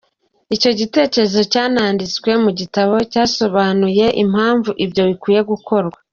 Icyo 0.55 0.69
gitekerezo 0.79 1.39
cyananditswe 1.51 2.29
mu 2.43 2.51
gitabo, 2.59 2.95
cyasobanuye 3.11 4.05
impamvu 4.23 4.69
ibyo 4.85 5.01
bikwiye 5.09 5.41
gukorwa. 5.51 5.97